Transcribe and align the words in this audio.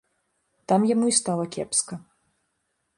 Там 0.73 0.87
яму 0.93 1.05
і 1.13 1.15
стала 1.21 1.45
кепска. 1.57 2.03